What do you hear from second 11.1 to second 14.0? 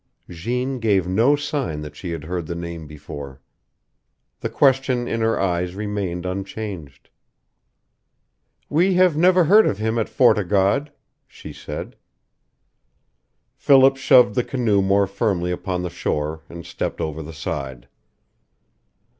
she said. Philip